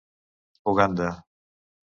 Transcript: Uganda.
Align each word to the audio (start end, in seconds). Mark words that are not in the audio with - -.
Uganda. 0.73 1.15